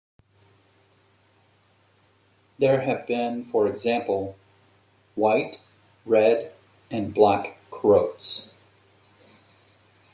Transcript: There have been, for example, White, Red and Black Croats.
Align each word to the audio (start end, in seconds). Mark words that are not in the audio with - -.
There 2.57 2.81
have 2.81 3.05
been, 3.05 3.45
for 3.45 3.67
example, 3.67 4.35
White, 5.13 5.59
Red 6.07 6.53
and 6.89 7.13
Black 7.13 7.57
Croats. 7.69 8.47